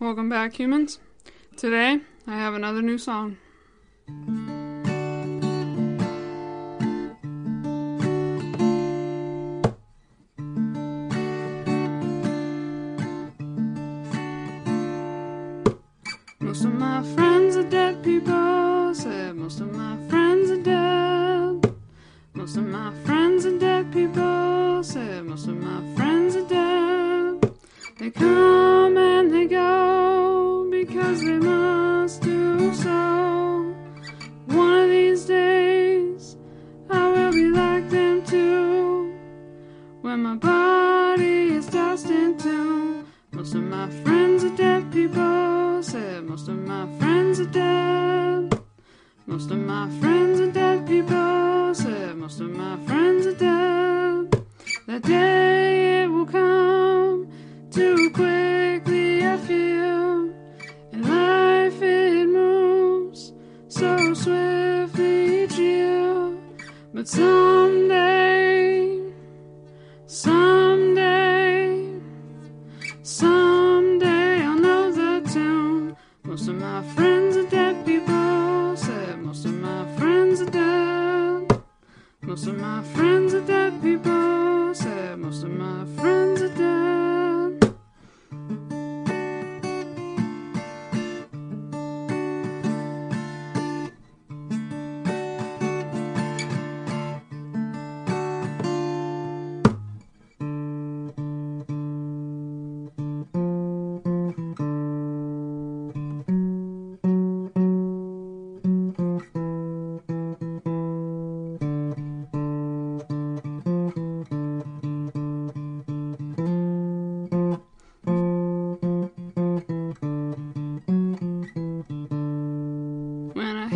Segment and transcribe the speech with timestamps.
[0.00, 1.00] Welcome back, humans.
[1.56, 3.36] Today, I have another new song.
[16.38, 21.74] Most of my friends are dead people, said most of my friends are dead.
[22.34, 27.52] Most of my friends are dead people, said most of my friends are dead.
[27.98, 28.77] They come
[40.22, 46.58] My body is tossed into, most of my friends are dead people, said most of
[46.58, 48.60] my friends are dead.
[49.26, 54.44] Most of my friends are dead people, said most of my friends are dead.
[54.88, 57.28] That day it will come
[57.70, 60.32] too quickly, I feel.
[60.92, 63.32] And life it moves
[63.68, 66.36] so swiftly each year.
[66.92, 68.17] But someday,
[70.08, 72.00] someday,
[73.02, 75.96] someday I'll know the tune.
[76.24, 81.62] Most of my friends are dead people, said most of my friends are dead.
[82.22, 86.07] Most of my friends are dead people, said most of my friends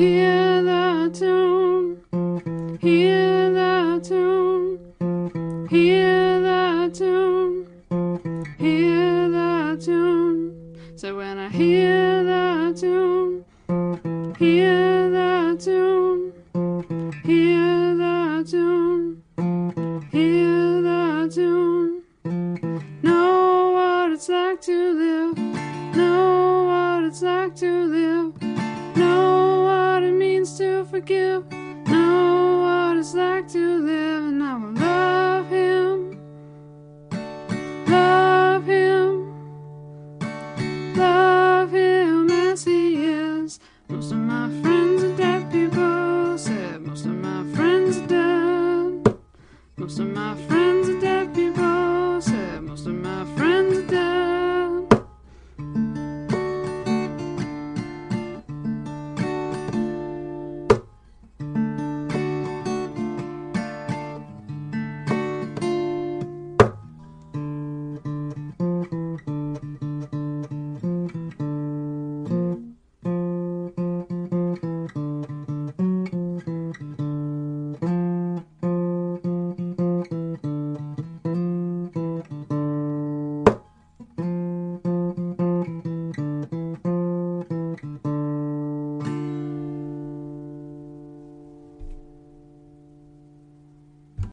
[0.00, 7.66] hear the tune, hear the tune, hear the tune,
[8.58, 10.96] hear the tune.
[10.96, 13.44] So when I hear the tune,
[31.00, 31.50] forgive.
[31.88, 32.29] Know